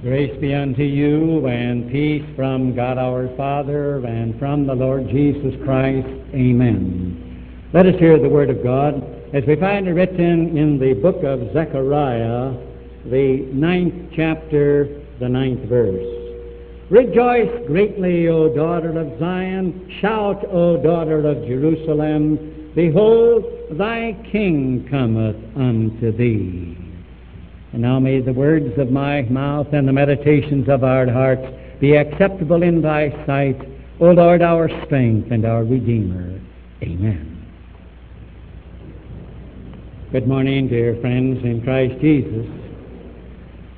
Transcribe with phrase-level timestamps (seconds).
[0.00, 5.60] Grace be unto you and peace from God our Father and from the Lord Jesus
[5.64, 6.06] Christ.
[6.32, 7.68] Amen.
[7.72, 9.02] Let us hear the Word of God
[9.34, 12.54] as we find it written in the book of Zechariah,
[13.06, 16.06] the ninth chapter, the ninth verse.
[16.90, 19.96] Rejoice greatly, O daughter of Zion.
[20.00, 22.70] Shout, O daughter of Jerusalem.
[22.76, 26.87] Behold, thy king cometh unto thee.
[27.72, 31.46] And now may the words of my mouth and the meditations of our hearts
[31.80, 33.60] be acceptable in thy sight,
[34.00, 36.40] O Lord, our strength and our Redeemer.
[36.82, 37.46] Amen.
[40.10, 42.46] Good morning, dear friends in Christ Jesus.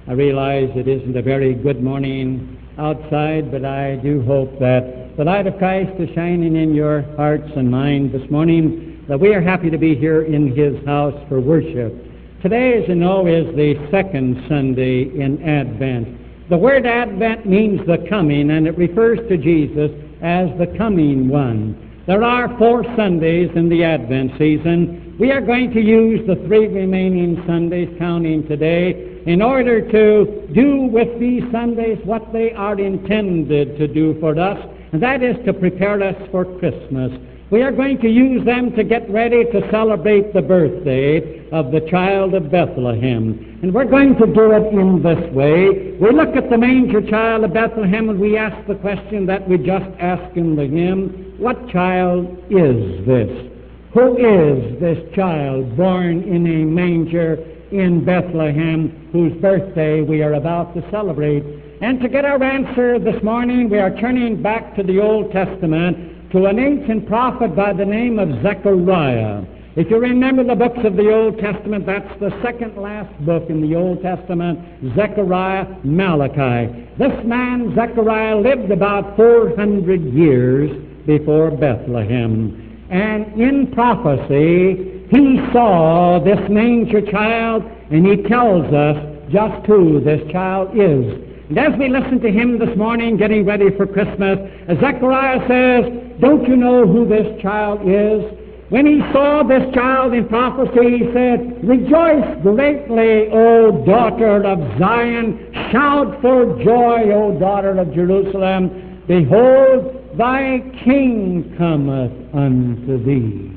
[0.06, 5.24] I realize it isn't a very good morning outside, but I do hope that the
[5.24, 9.40] light of Christ is shining in your hearts and minds this morning, that we are
[9.40, 12.09] happy to be here in His house for worship.
[12.42, 16.48] Today, as you know, is the second Sunday in Advent.
[16.48, 19.90] The word Advent means the coming, and it refers to Jesus
[20.22, 22.02] as the coming one.
[22.06, 25.16] There are four Sundays in the Advent season.
[25.20, 30.88] We are going to use the three remaining Sundays, counting today, in order to do
[30.90, 34.58] with these Sundays what they are intended to do for us,
[34.92, 37.12] and that is to prepare us for Christmas.
[37.50, 41.80] We are going to use them to get ready to celebrate the birthday of the
[41.90, 43.58] child of Bethlehem.
[43.60, 45.96] And we're going to do it in this way.
[46.00, 49.58] We look at the manger child of Bethlehem and we ask the question that we
[49.58, 53.50] just asked in the hymn What child is this?
[53.94, 57.34] Who is this child born in a manger
[57.72, 61.42] in Bethlehem whose birthday we are about to celebrate?
[61.82, 66.19] And to get our answer this morning, we are turning back to the Old Testament
[66.32, 69.42] to an ancient prophet by the name of Zechariah.
[69.76, 73.60] If you remember the books of the Old Testament, that's the second last book in
[73.60, 74.58] the Old Testament,
[74.94, 76.88] Zechariah, Malachi.
[76.98, 80.70] This man, Zechariah, lived about 400 years
[81.06, 82.86] before Bethlehem.
[82.90, 88.96] And in prophecy, he saw this manger child, and he tells us
[89.32, 91.29] just who this child is.
[91.50, 94.38] And as we listen to him this morning, getting ready for Christmas,
[94.80, 98.22] Zechariah says, Don't you know who this child is?
[98.68, 105.50] When he saw this child in prophecy, he said, Rejoice greatly, O daughter of Zion.
[105.72, 109.02] Shout for joy, O daughter of Jerusalem.
[109.08, 113.50] Behold, thy king cometh unto thee.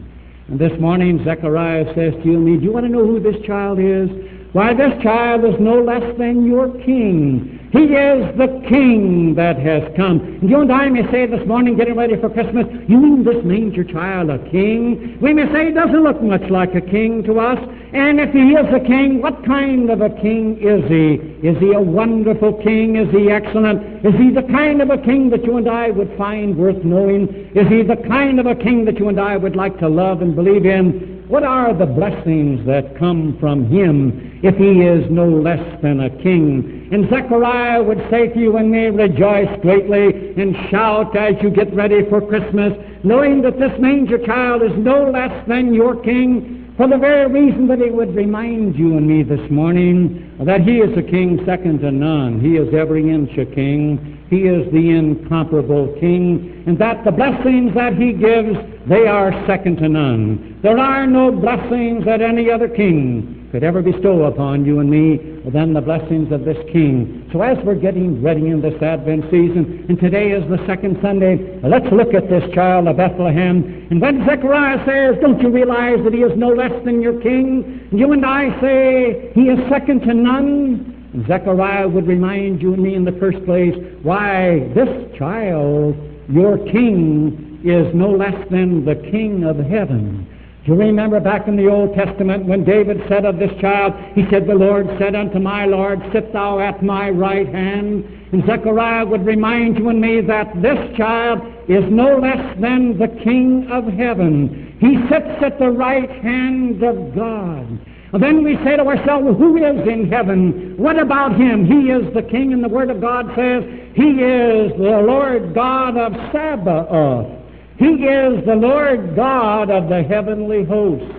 [0.47, 3.19] And this morning, Zechariah says to you and me, Do you want to know who
[3.19, 4.09] this child is?
[4.53, 7.59] Why, this child is no less than your king.
[7.73, 10.19] He is the king that has come.
[10.19, 13.43] And you and I may say this morning, getting ready for Christmas, you mean this
[13.43, 15.17] manger child a king?
[15.19, 17.57] We may say he doesn't look much like a king to us.
[17.93, 21.17] And if he is a king, what kind of a king is he?
[21.41, 22.95] Is he a wonderful king?
[22.95, 24.05] Is he excellent?
[24.05, 27.27] Is he the kind of a king that you and I would find worth knowing?
[27.55, 30.21] Is he the kind of a king that you and I would like to love
[30.21, 31.12] and believe in?
[31.33, 36.11] What are the blessings that come from him if he is no less than a
[36.21, 36.87] king?
[36.91, 41.73] And Zechariah would say to you and me, rejoice greatly and shout as you get
[41.73, 42.73] ready for Christmas,
[43.03, 47.67] knowing that this manger child is no less than your king, for the very reason
[47.67, 51.79] that he would remind you and me this morning that he is a king second
[51.79, 52.39] to none.
[52.39, 54.25] He is every inch a king.
[54.29, 58.57] He is the incomparable king, and that the blessings that he gives,
[58.87, 60.59] they are second to none.
[60.63, 65.17] There are no blessings that any other king could ever bestow upon you and me
[65.51, 67.29] than the blessings of this King.
[67.31, 71.59] So as we're getting ready in this Advent season, and today is the second Sunday,
[71.61, 73.87] let's look at this child of Bethlehem.
[73.91, 77.87] And when Zechariah says, don't you realize that he is no less than your King?
[77.91, 81.23] You and I say, he is second to none.
[81.27, 85.95] Zechariah would remind you and me in the first place, why this child,
[86.27, 90.27] your King, is no less than the King of heaven.
[90.65, 94.47] You remember back in the Old Testament when David said of this child, he said,
[94.47, 98.05] The Lord said unto my Lord, Sit thou at my right hand.
[98.31, 103.09] And Zechariah would remind you and me that this child is no less than the
[103.25, 104.77] King of heaven.
[104.79, 107.67] He sits at the right hand of God.
[108.13, 110.77] And then we say to ourselves, well, who is in heaven?
[110.77, 111.65] What about him?
[111.65, 115.97] He is the King, and the Word of God says, He is the Lord God
[115.97, 117.42] of Sabaoth.
[117.83, 121.13] He is the Lord God of the heavenly hosts.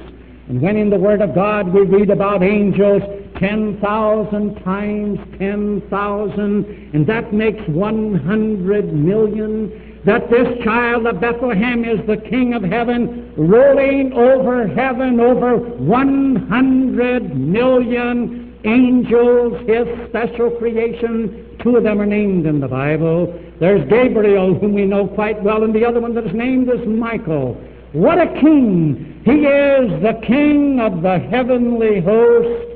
[0.49, 3.03] And when in the Word of God we read about angels,
[3.39, 12.17] 10,000 times 10,000, and that makes 100 million, that this child of Bethlehem is the
[12.17, 21.57] King of heaven, rolling over heaven over 100 million angels, his special creation.
[21.63, 23.39] Two of them are named in the Bible.
[23.61, 26.87] There's Gabriel, whom we know quite well, and the other one that is named is
[26.87, 27.55] Michael.
[27.93, 29.23] What a king!
[29.25, 32.71] He is the king of the heavenly host.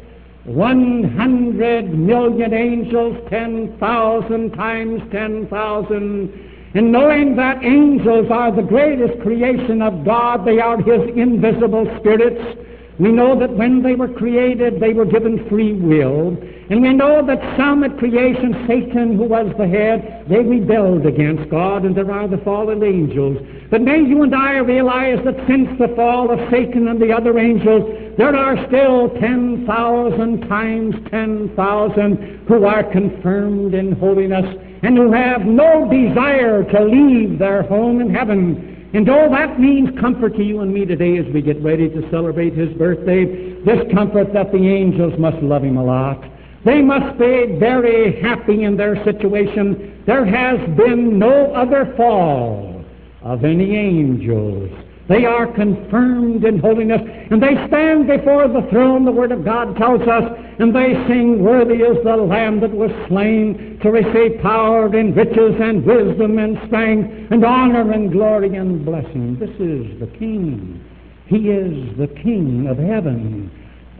[0.44, 6.32] One hundred million angels, ten thousand times ten thousand.
[6.74, 12.58] And knowing that angels are the greatest creation of God, they are His invisible spirits.
[12.98, 16.36] We know that when they were created, they were given free will.
[16.70, 21.48] And we know that some at creation, Satan, who was the head, they rebelled against
[21.48, 23.38] God, and there are the fallen angels.
[23.70, 27.38] But may you and I realize that since the fall of Satan and the other
[27.38, 35.42] angels, there are still 10,000 times 10,000 who are confirmed in holiness and who have
[35.42, 38.67] no desire to leave their home in heaven.
[38.94, 42.10] And all that means comfort to you and me today as we get ready to
[42.10, 43.54] celebrate his birthday.
[43.62, 46.24] This comfort that the angels must love him a lot.
[46.64, 50.02] They must be very happy in their situation.
[50.06, 52.84] There has been no other fall
[53.22, 54.70] of any angels
[55.08, 57.00] they are confirmed in holiness,
[57.30, 61.42] and they stand before the throne, the Word of God tells us, and they sing,
[61.42, 66.58] Worthy is the Lamb that was slain to receive power and riches and wisdom and
[66.66, 69.38] strength and honor and glory and blessing.
[69.38, 70.84] This is the King.
[71.26, 73.50] He is the King of heaven.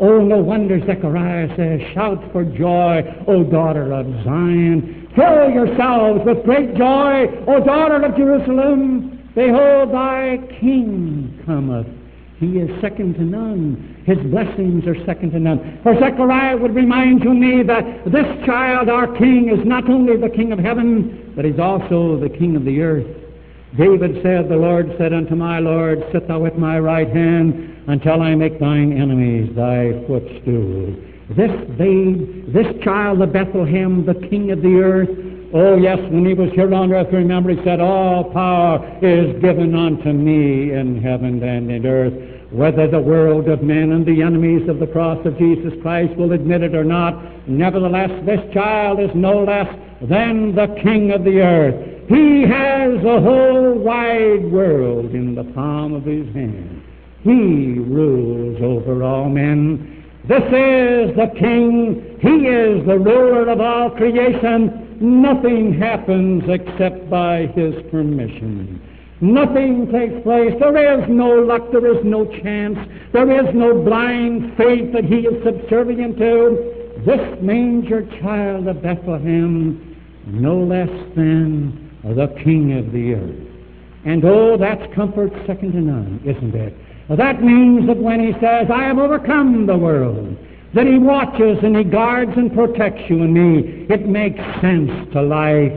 [0.01, 5.09] Oh, no wonder Zechariah says, Shout for joy, O daughter of Zion.
[5.15, 9.31] Fill yourselves with great joy, O daughter of Jerusalem.
[9.35, 11.87] Behold, thy king cometh.
[12.39, 14.03] He is second to none.
[14.07, 15.81] His blessings are second to none.
[15.83, 20.17] For Zechariah would remind you and me that this child, our king, is not only
[20.17, 23.07] the king of heaven, but he's also the king of the earth.
[23.77, 28.23] David said, The Lord said unto my Lord, Sit thou at my right hand until
[28.23, 30.95] I make thine enemies thy footstool.
[31.31, 35.11] This babe, this child of Bethlehem, the king of the earth,
[35.55, 39.75] Oh, yes, when he was here on earth, remember, he said, All power is given
[39.75, 42.13] unto me in heaven and in earth.
[42.51, 46.33] Whether the world of men and the enemies of the cross of Jesus Christ will
[46.33, 51.41] admit it or not, nevertheless, this child is no less than the King of the
[51.41, 52.09] earth.
[52.09, 56.83] He has the whole wide world in the palm of his hand.
[57.23, 60.05] He rules over all men.
[60.25, 62.19] This is the King.
[62.21, 68.81] He is the ruler of all creation nothing happens except by His permission.
[69.21, 70.55] Nothing takes place.
[70.61, 71.73] There is no luck.
[71.73, 72.79] There is no chance.
[73.13, 77.03] There is no blind faith that He is subservient to.
[77.05, 79.97] This manger child of Bethlehem,
[80.27, 83.49] no less than the King of the earth.
[84.05, 86.75] And oh, that's comfort second to none, isn't it?
[87.17, 90.37] That means that when He says, I have overcome the world,
[90.75, 93.87] that He watches and He guards and protects you and me.
[93.89, 95.73] It makes sense to life.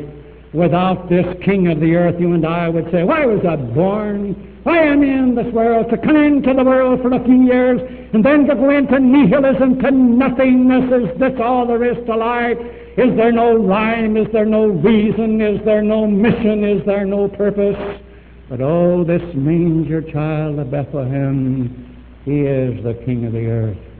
[0.53, 4.35] Without this King of the earth, you and I would say, Why was I born?
[4.63, 5.89] Why am I in this world?
[5.89, 7.81] To come into the world for a few years
[8.13, 11.09] and then to go into nihilism, to nothingness.
[11.13, 12.57] Is this all there is to life?
[12.97, 14.17] Is there no rhyme?
[14.17, 15.41] Is there no reason?
[15.41, 16.63] Is there no mission?
[16.63, 18.01] Is there no purpose?
[18.49, 23.90] But oh, this manger child of Bethlehem, he is the King of the earth.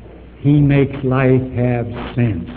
[0.42, 1.86] He makes life have
[2.16, 2.50] sense.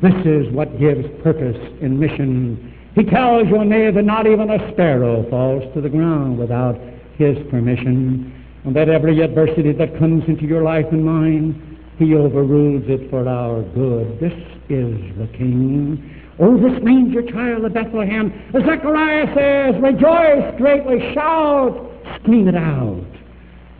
[0.00, 2.74] This is what gives purpose in mission.
[2.94, 6.80] He tells your that not even a sparrow falls to the ground without
[7.18, 8.32] His permission,
[8.64, 13.28] and that every adversity that comes into your life and mine, He overrules it for
[13.28, 14.18] our good.
[14.18, 14.32] This
[14.70, 16.22] is the King.
[16.38, 18.32] Oh, this manger child of Bethlehem.
[18.52, 23.04] Zechariah says, Rejoice greatly, shout, scream it out.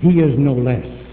[0.00, 1.03] He is no less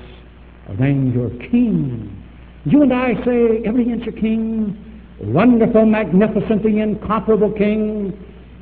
[0.77, 2.17] than your king.
[2.65, 4.77] You and I say, every inch a king,
[5.19, 8.13] wonderful, magnificent, the incomparable king,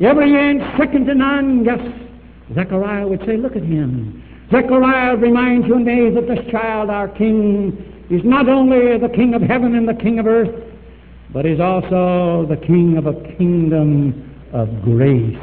[0.02, 1.66] every inch second to none.
[1.66, 1.80] Yes,
[2.56, 4.24] Zechariah would say, look at him.
[4.52, 9.34] Zechariah reminds you and me that this child, our king, is not only the king
[9.34, 10.50] of heaven and the king of earth,
[11.32, 15.38] but is also the king of a kingdom of grace.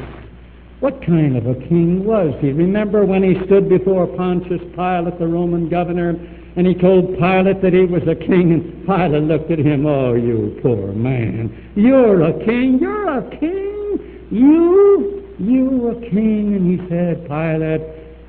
[0.79, 2.51] What kind of a king was he?
[2.51, 6.13] Remember when he stood before Pontius Pilate, the Roman governor,
[6.57, 10.15] and he told Pilate that he was a king, and Pilate looked at him, Oh,
[10.15, 11.71] you poor man.
[11.75, 12.79] You're a king.
[12.81, 14.27] You're a king.
[14.31, 16.55] You, you a king.
[16.55, 17.81] And he said, Pilate,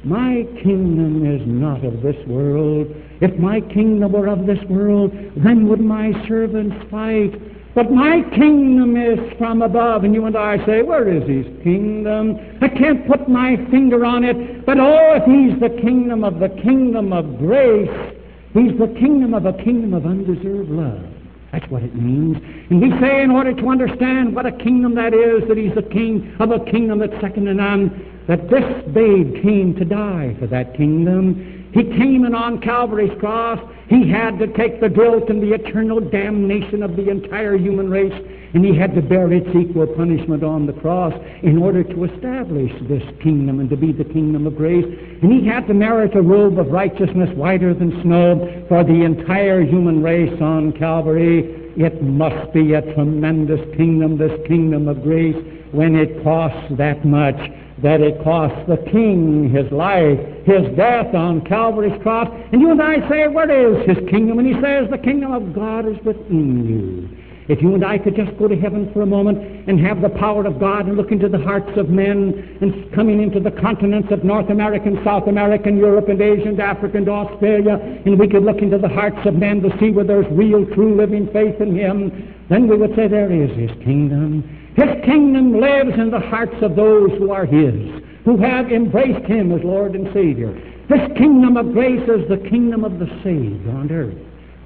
[0.04, 2.94] my kingdom is not of this world.
[3.22, 7.32] If my kingdom were of this world, then would my servants fight.
[7.74, 10.04] But my kingdom is from above.
[10.04, 12.38] And you and I say, Where is his kingdom?
[12.60, 14.66] I can't put my finger on it.
[14.66, 18.16] But oh, if he's the kingdom of the kingdom of grace,
[18.58, 21.04] He's the kingdom of a kingdom of undeserved love.
[21.52, 22.36] That's what it means.
[22.70, 25.82] And we say in order to understand what a kingdom that is, that he's the
[25.82, 30.46] king of a kingdom that's second to none, that this babe came to die for
[30.48, 31.57] that kingdom.
[31.72, 33.58] He came and on Calvary's cross,
[33.88, 38.12] he had to take the guilt and the eternal damnation of the entire human race,
[38.54, 42.72] and he had to bear its equal punishment on the cross in order to establish
[42.88, 44.84] this kingdom and to be the kingdom of grace.
[45.22, 49.62] And he had to merit a robe of righteousness whiter than snow for the entire
[49.62, 51.72] human race on Calvary.
[51.76, 55.36] It must be a tremendous kingdom, this kingdom of grace,
[55.72, 57.38] when it costs that much
[57.82, 62.28] that it cost the king his life, his death on Calvary's cross.
[62.52, 64.38] And you and I say, What is his kingdom?
[64.38, 67.18] And he says, The kingdom of God is within you.
[67.48, 70.10] If you and I could just go to heaven for a moment and have the
[70.10, 74.12] power of God and look into the hearts of men and coming into the continents
[74.12, 78.18] of North America and South America and Europe and Asia and Africa and Australia, and
[78.18, 81.26] we could look into the hearts of men to see where there's real, true, living
[81.32, 84.44] faith in Him, then we would say, There is His kingdom.
[84.78, 89.50] His kingdom lives in the hearts of those who are His, who have embraced Him
[89.50, 90.54] as Lord and Savior.
[90.88, 94.14] This kingdom of grace is the kingdom of the saved on earth,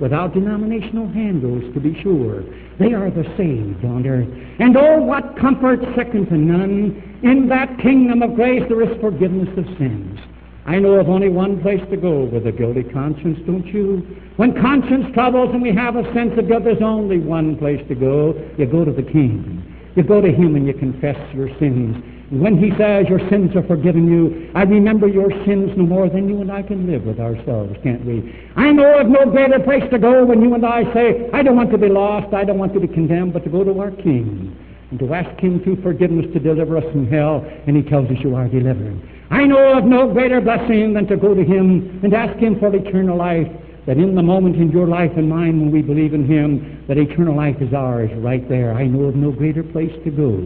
[0.01, 2.45] without denominational handles, to be sure.
[2.79, 4.29] They are the saved on earth.
[4.61, 7.21] And oh, what comfort second to none.
[7.23, 10.21] In that kingdom of grace there is forgiveness of sins.
[10.67, 14.07] I know of only one place to go with a guilty conscience, don't you?
[14.37, 17.95] When conscience troubles and we have a sense of guilt, there's only one place to
[17.95, 18.35] go.
[18.59, 19.62] You go to the King.
[19.95, 21.97] You go to Him and you confess your sins.
[22.31, 26.09] And when He says your sins are forgiven you, I remember your sins no more
[26.09, 28.35] than you and I can live with ourselves, can't we?
[28.57, 31.57] I know of no greater place to go when you and I say, I don't
[31.57, 33.91] want to be lost, I don't want to be condemned, but to go to our
[33.91, 34.57] King
[34.91, 38.17] and to ask Him through forgiveness to deliver us from hell, and He tells us
[38.21, 39.01] you are delivered.
[39.31, 42.75] I know of no greater blessing than to go to Him and ask Him for
[42.75, 43.49] eternal life
[43.87, 46.99] that in the moment in your life and mine when we believe in Him, that
[46.99, 48.73] eternal life is ours right there.
[48.75, 50.39] I know of no greater place to go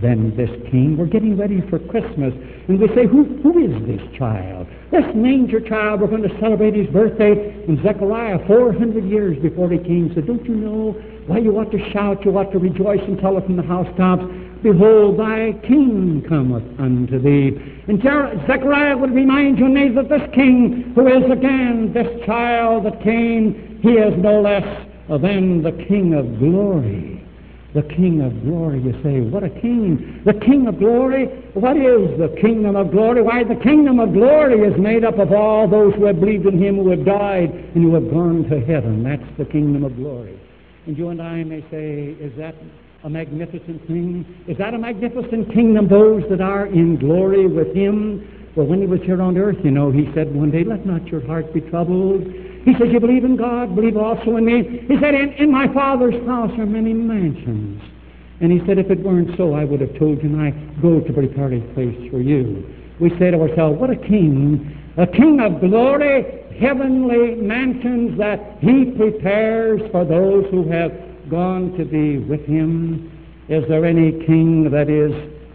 [0.00, 0.96] than this King.
[0.96, 2.32] We're getting ready for Christmas,
[2.68, 4.66] and we say, who, who is this child?
[4.90, 7.64] This manger child, we're going to celebrate his birthday.
[7.68, 10.92] And Zechariah, 400 years before he came, said, don't you know
[11.26, 14.24] why you ought to shout, you ought to rejoice and tell it from the housetops?
[14.62, 17.58] Behold, thy king cometh unto thee.
[17.88, 23.02] And Zechariah would remind you and that this king who is again this child that
[23.02, 24.62] came, he is no less
[25.08, 27.18] than the king of glory.
[27.74, 30.20] The king of glory, you say, what a king.
[30.26, 31.24] The king of glory?
[31.54, 33.22] What is the kingdom of glory?
[33.22, 36.62] Why, the kingdom of glory is made up of all those who have believed in
[36.62, 39.02] him, who have died, and who have gone to heaven.
[39.02, 40.38] That's the kingdom of glory.
[40.86, 42.54] And you and I may say, is that
[43.04, 44.24] a magnificent thing?
[44.46, 48.50] Is that a magnificent kingdom, those that are in glory with him?
[48.54, 51.06] Well, when he was here on earth, you know, he said one day, let not
[51.06, 52.22] your heart be troubled.
[52.64, 54.84] He says, you believe in God, believe also in me.
[54.86, 57.82] He said, in, in my Father's house are many mansions.
[58.40, 61.00] And he said, if it weren't so, I would have told you, and I go
[61.00, 62.68] to prepare a place for you.
[63.00, 68.92] We say to ourselves, what a king, a king of glory, heavenly mansions that he
[68.96, 70.92] prepares for those who have
[71.32, 73.10] gone to be with him?
[73.48, 75.10] Is there any king that is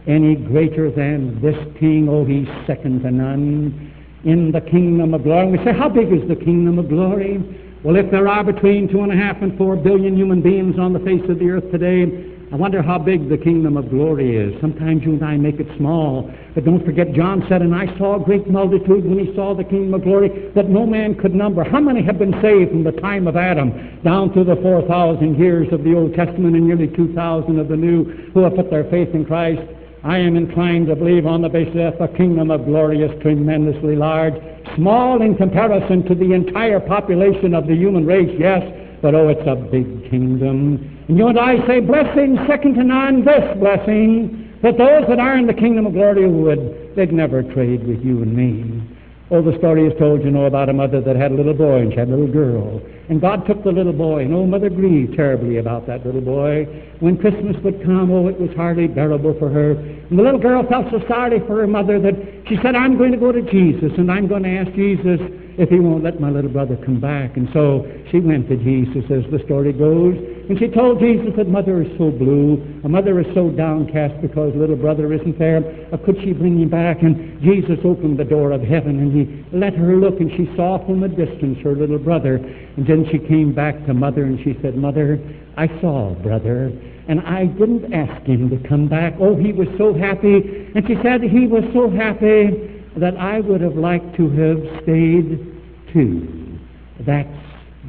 [0.08, 2.10] any greater than this king?
[2.10, 3.94] Oh, he's second to none
[4.26, 5.56] in the kingdom of glory.
[5.56, 7.38] We say, how big is the kingdom of glory?
[7.84, 10.94] Well, if there are between two and a half and four billion human beings on
[10.94, 14.60] the face of the earth today, I wonder how big the kingdom of glory is.
[14.62, 16.32] Sometimes you and I make it small.
[16.56, 19.66] But don't forget, John said, And I saw a great multitude when he saw the
[19.66, 21.66] kingdom of glory that no man could number.
[21.66, 25.68] How many have been saved from the time of Adam down through the 4,000 years
[25.74, 29.14] of the Old Testament and nearly 2,000 of the New who have put their faith
[29.14, 29.62] in Christ?
[30.06, 33.98] I am inclined to believe on the basis that the kingdom of glory is tremendously
[33.98, 34.36] large.
[34.76, 38.64] Small in comparison to the entire population of the human race, yes,
[39.02, 41.04] but oh, it's a big kingdom.
[41.08, 45.38] And you and I say, blessing second to none, this blessing, that those that are
[45.38, 48.84] in the kingdom of glory would, they'd never trade with you and me.
[49.30, 51.82] Oh, the story is told, you know, about a mother that had a little boy
[51.82, 52.82] and she had a little girl.
[53.10, 56.66] And God took the little boy, and old mother grieved terribly about that little boy.
[57.00, 59.72] When Christmas would come, oh, it was hardly bearable for her.
[59.72, 62.16] And the little girl felt so sorry for her mother that
[62.48, 65.22] she said, I'm going to go to Jesus, and I'm going to ask Jesus
[65.58, 67.36] if he won't let my little brother come back.
[67.36, 70.16] And so she went to Jesus, as the story goes.
[70.50, 74.56] And she told Jesus that mother is so blue, a mother is so downcast because
[74.56, 75.60] little brother isn't there.
[75.92, 77.02] Uh, could she bring him back?
[77.02, 80.78] And Jesus opened the door of heaven and he let her look and she saw
[80.86, 82.36] from a distance her little brother.
[82.36, 85.20] And then she came back to mother and she said, Mother,
[85.56, 86.72] I saw brother
[87.08, 89.14] and I didn't ask him to come back.
[89.20, 90.72] Oh, he was so happy.
[90.76, 95.94] And she said he was so happy that I would have liked to have stayed
[95.94, 96.60] too.
[97.06, 97.30] That's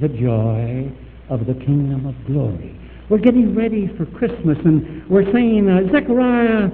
[0.00, 0.92] the joy
[1.30, 2.78] of the kingdom of glory.
[3.08, 6.70] We're getting ready for Christmas, and we're saying, uh, Zechariah,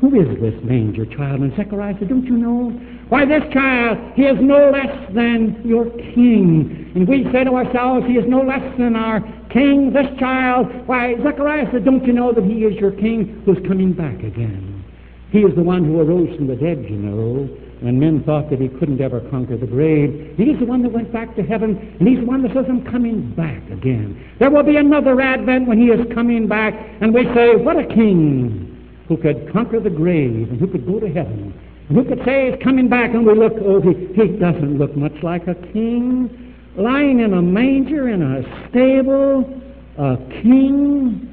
[0.00, 1.40] who is this manger child?
[1.40, 2.70] And Zechariah said, Don't you know?
[3.08, 6.92] Why, this child, he is no less than your king.
[6.94, 10.68] And we say to ourselves, He is no less than our king, this child.
[10.86, 14.84] Why, Zechariah said, Don't you know that he is your king who's coming back again?
[15.30, 17.48] He is the one who arose from the dead, you know,
[17.80, 20.34] when men thought that he couldn't ever conquer the grave.
[20.36, 22.84] He's the one that went back to heaven, and he's the one that says, I'm
[22.84, 24.14] coming back again.
[24.38, 27.86] There will be another advent when he is coming back, and we say, What a
[27.86, 28.67] king!
[29.08, 31.52] Who could conquer the grave and who could go to heaven
[31.88, 34.94] and who could say he's coming back and we look, oh, he, he doesn't look
[34.96, 39.60] much like a king lying in a manger in a stable,
[39.98, 41.24] a king.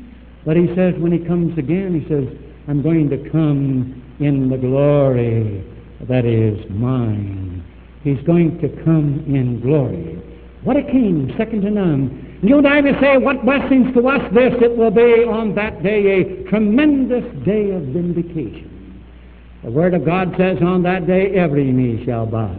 [0.45, 2.25] But he says when he comes again, he says,
[2.67, 5.63] I'm going to come in the glory
[6.07, 7.63] that is mine.
[8.03, 10.21] He's going to come in glory.
[10.63, 12.24] What a king, second to none.
[12.47, 16.21] You and I say, what blessings to us this, it will be on that day
[16.21, 19.03] a tremendous day of vindication.
[19.63, 22.55] The Word of God says on that day every knee shall bow.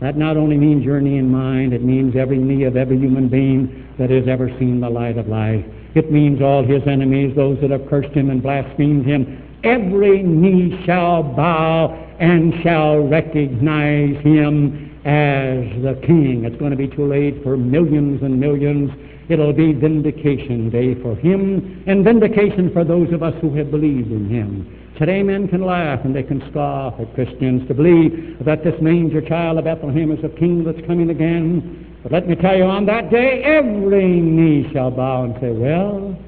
[0.00, 3.28] That not only means your knee and mine, it means every knee of every human
[3.28, 5.64] being that has ever seen the light of life.
[5.96, 9.42] It means all his enemies, those that have cursed him and blasphemed him.
[9.64, 16.44] Every knee shall bow and shall recognize him as the king.
[16.44, 18.90] It's going to be too late for millions and millions.
[19.28, 24.10] It'll be vindication day for him and vindication for those of us who have believed
[24.10, 24.92] in him.
[24.98, 29.22] Today men can laugh and they can scoff at Christians to believe that this manger
[29.22, 31.96] child of Bethlehem is a king that's coming again.
[32.02, 36.18] But let me tell you, on that day, every knee shall bow and say, well,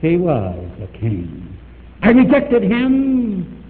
[0.00, 1.56] he was a king.
[2.02, 3.64] I rejected him,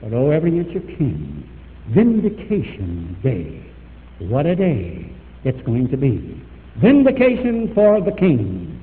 [0.00, 1.48] but oh, every inch of king.
[1.90, 3.61] Vindication day.
[4.28, 5.10] What a day
[5.44, 6.40] it's going to be.
[6.76, 8.80] Vindication for the king,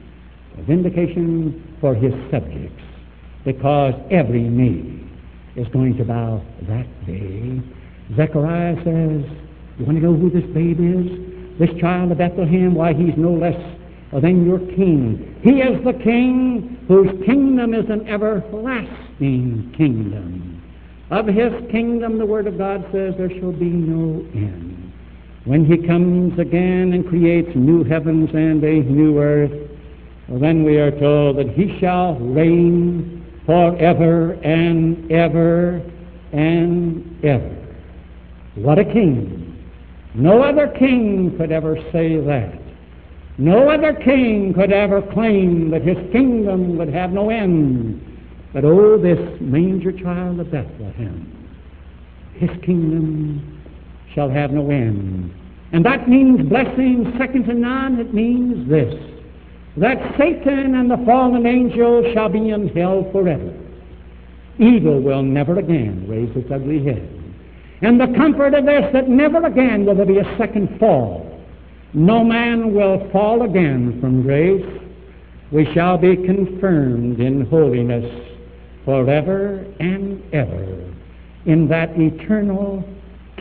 [0.68, 2.84] vindication for his subjects,
[3.46, 5.08] because every knee
[5.56, 7.62] is going to bow that day.
[8.16, 9.24] Zechariah says,
[9.78, 11.58] You want to know who this babe is?
[11.58, 13.60] This child of Bethlehem, why, he's no less
[14.12, 15.40] than your king.
[15.42, 20.62] He is the king whose kingdom is an everlasting kingdom.
[21.12, 24.89] Of his kingdom, the Word of God says, there shall be no end
[25.46, 29.70] when he comes again and creates new heavens and a new earth,
[30.28, 35.82] then we are told that he shall reign forever and ever
[36.34, 37.56] and ever.
[38.56, 39.46] What a king!
[40.14, 42.60] No other king could ever say that.
[43.38, 48.06] No other king could ever claim that his kingdom would have no end.
[48.54, 51.50] But oh, this manger child of Bethlehem,
[52.34, 53.59] his kingdom
[54.14, 55.34] shall have no end.
[55.72, 58.00] And that means blessing second to none.
[58.00, 58.94] It means this
[59.78, 63.54] that Satan and the fallen angels shall be in hell forever.
[64.58, 67.08] Evil will never again raise its ugly head.
[67.82, 71.40] And the comfort of this that never again will there be a second fall.
[71.94, 74.66] No man will fall again from grace.
[75.52, 78.06] We shall be confirmed in holiness
[78.84, 80.94] forever and ever
[81.46, 82.84] in that eternal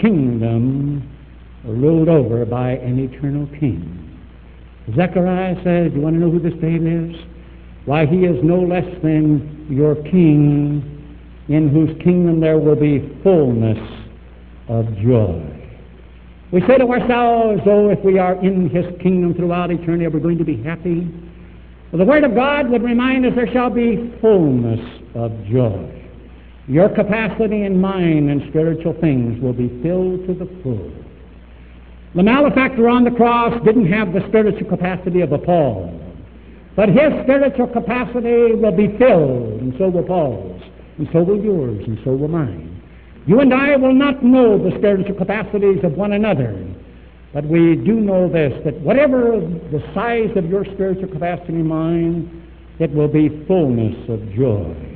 [0.01, 1.09] kingdom
[1.65, 4.05] ruled over by an eternal king.
[4.97, 7.17] Zechariah says, You want to know who this babe is?
[7.85, 10.99] Why, he is no less than your king,
[11.49, 13.79] in whose kingdom there will be fullness
[14.69, 15.59] of joy.
[16.53, 20.21] We say to ourselves, oh, if we are in his kingdom throughout eternity, are we're
[20.21, 21.07] going to be happy.
[21.93, 24.81] Well, the Word of God would remind us there shall be fullness
[25.15, 25.98] of joy.
[26.69, 30.93] Your capacity and mine and spiritual things will be filled to the full.
[32.15, 35.99] The malefactor on the cross didn't have the spiritual capacity of a Paul.
[36.77, 40.63] But his spiritual capacity will be filled, and so will Paul's,
[40.99, 42.83] and so will yours, and so will mine.
[43.27, 46.67] You and I will not know the spiritual capacities of one another,
[47.33, 49.41] but we do know this, that whatever
[49.73, 52.47] the size of your spiritual capacity and mine,
[52.79, 54.88] it will be fullness of joy.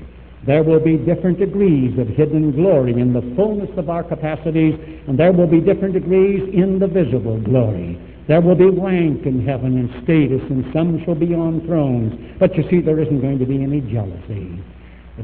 [0.44, 4.74] There will be different degrees of hidden glory in the fullness of our capacities,
[5.07, 7.98] and there will be different degrees in the visible glory.
[8.26, 12.12] There will be rank in heaven and status, and some shall be on thrones.
[12.40, 14.62] But you see, there isn't going to be any jealousy.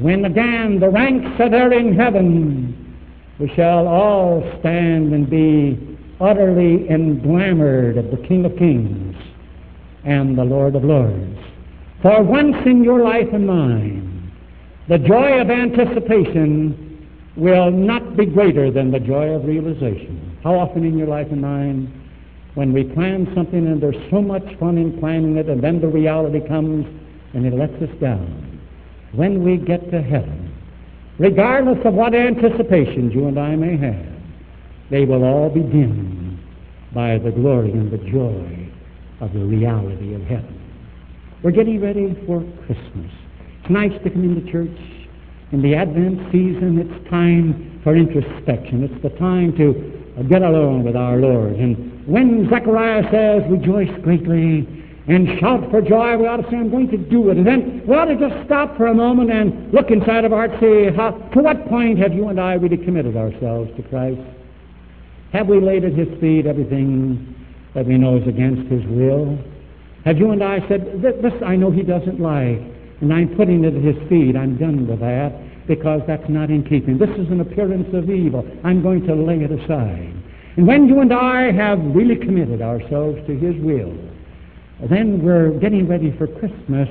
[0.01, 2.97] When again the ranks are there in heaven,
[3.41, 9.17] we shall all stand and be utterly englamored of the King of Kings
[10.05, 11.39] and the Lord of Lords.
[12.03, 14.08] For once in your life and mine,
[14.89, 16.85] the joy of anticipation
[17.37, 20.39] will not be greater than the joy of realization.
[20.43, 21.99] How often in your life and mine
[22.55, 25.87] when we plan something and there's so much fun in planning it, and then the
[25.87, 26.87] reality comes
[27.33, 28.61] and it lets us down.
[29.13, 30.53] When we get to heaven,
[31.19, 34.13] regardless of what anticipations you and I may have,
[34.91, 36.41] they will all be dimmed
[36.93, 38.69] by the glory and the joy
[39.21, 40.61] of the reality of heaven.
[41.43, 43.13] We're getting ready for Christmas.
[43.69, 44.81] It's nice to come into church.
[45.53, 48.83] In the Advent season, it's time for introspection.
[48.83, 51.53] It's the time to get alone with our Lord.
[51.53, 54.67] And when Zechariah says, rejoice greatly
[55.07, 57.37] and shout for joy, we ought to say, I'm going to do it.
[57.37, 60.49] And then we ought to just stop for a moment and look inside of our
[60.49, 64.23] heart, say, how, to what point have you and I really committed ourselves to Christ?
[65.35, 67.37] Have we laid at His feet everything
[67.75, 69.39] that we know is against His will?
[70.07, 73.75] Have you and I said, this I know He doesn't like, and I'm putting it
[73.75, 74.37] at His feet.
[74.37, 76.99] I'm done with that because that's not in keeping.
[76.99, 78.45] This is an appearance of evil.
[78.65, 80.15] I'm going to lay it aside.
[80.57, 83.97] And when you and I have really committed ourselves to His will,
[84.91, 86.89] then we're getting ready for Christmas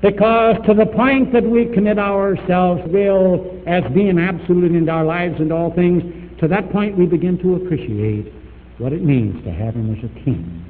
[0.00, 5.34] because to the point that we commit ourselves will as being absolute in our lives
[5.40, 6.02] and all things,
[6.40, 8.32] to that point we begin to appreciate
[8.78, 10.64] what it means to have Him as a King.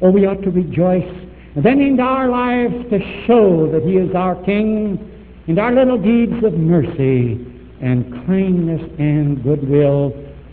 [0.00, 1.25] Or we ought to rejoice
[1.64, 5.12] then in our lives to show that He is our King
[5.46, 7.40] in our little deeds of mercy
[7.80, 10.12] and kindness and goodwill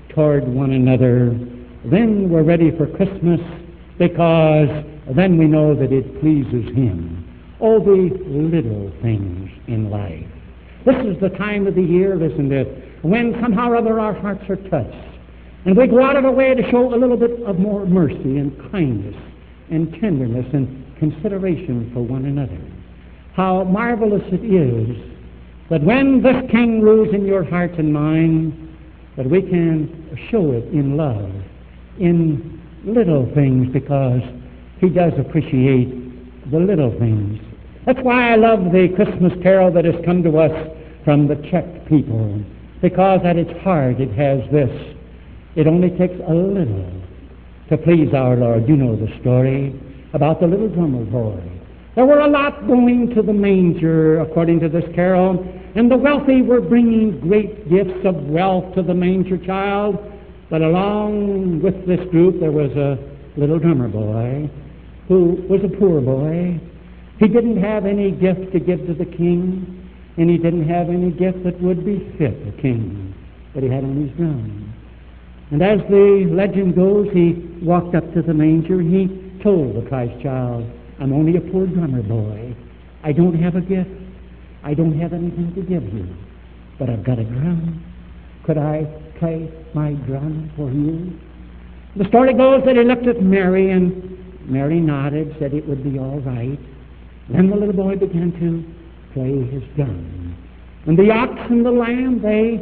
[0.10, 1.38] toward one another.
[1.86, 3.40] Then we're ready for Christmas
[3.98, 4.70] because
[5.16, 7.20] then we know that it pleases Him.
[7.60, 10.26] All the little things in life.
[10.86, 14.44] This is the time of the year, isn't it, when somehow or other our hearts
[14.50, 15.14] are touched.
[15.66, 18.38] And we go out of our way to show a little bit of more mercy
[18.38, 19.16] and kindness
[19.70, 22.62] and tenderness and consideration for one another.
[23.34, 24.96] How marvelous it is
[25.70, 28.54] that when this King rules in your heart and mind,
[29.18, 31.30] that we can show it in love,
[32.00, 34.22] in little things, because
[34.80, 37.40] he does appreciate the little things.
[37.86, 40.70] That's why I love the Christmas carol that has come to us
[41.04, 42.42] from the Czech people,
[42.82, 44.72] because at its heart it has this.
[45.56, 46.92] It only takes a little
[47.70, 48.70] to please our Lord.
[48.70, 49.78] You know the story
[50.14, 51.42] about the little drummer boy.
[51.96, 55.46] There were a lot going to the manger, according to this carol,
[55.76, 59.98] and the wealthy were bringing great gifts of wealth to the manger child.
[60.50, 62.98] But along with this group, there was a
[63.38, 64.50] little drummer boy
[65.08, 66.60] who was a poor boy.
[67.20, 71.12] He didn't have any gift to give to the king, and he didn't have any
[71.12, 73.14] gift that would befit a king,
[73.54, 74.74] but he had on his drum.
[75.52, 78.82] And as the legend goes, he walked up to the manger.
[78.82, 80.66] He told the Christ child,
[81.00, 82.56] I'm only a poor drummer boy.
[83.04, 83.90] I don't have a gift.
[84.64, 86.08] I don't have anything to give you.
[86.80, 87.84] But I've got a drum.
[88.46, 88.86] Could I
[89.20, 91.20] play my drum for you?
[91.96, 96.00] The story goes that he looked at Mary, and Mary nodded, said it would be
[96.00, 96.60] all right.
[97.30, 100.36] Then the little boy began to play his drum.
[100.86, 102.60] And the ox and the lamb, they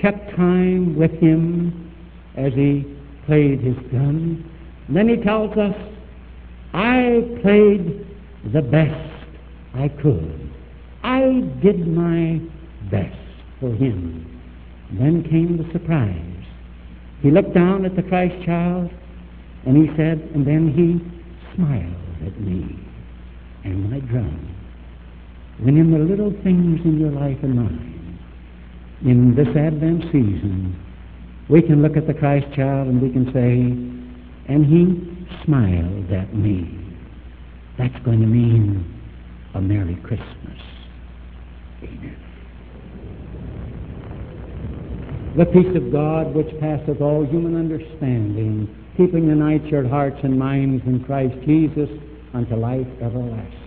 [0.00, 1.92] kept time with him
[2.36, 2.84] as he
[3.26, 4.50] played his drum.
[4.88, 5.74] And then he tells us,
[6.74, 8.04] I played
[8.52, 9.14] the best
[9.74, 10.50] I could.
[11.04, 12.40] I did my
[12.90, 13.16] best
[13.60, 14.42] for him.
[14.98, 16.44] Then came the surprise.
[17.22, 18.90] He looked down at the Christ child
[19.64, 20.98] and he said, and then he
[21.54, 22.76] smiled at me
[23.62, 24.56] and my drum.
[25.60, 28.18] When in the little things in your life and mine,
[29.02, 30.76] in this Advent season,
[31.48, 35.13] we can look at the Christ child and we can say, and he
[35.44, 36.80] smiled at me.
[37.78, 39.02] That's going to mean
[39.54, 40.58] a Merry Christmas.
[41.82, 42.16] Amen.
[45.36, 50.38] The peace of God, which passeth all human understanding, keeping the night your hearts and
[50.38, 51.88] minds in Christ Jesus
[52.32, 53.63] unto life everlasting.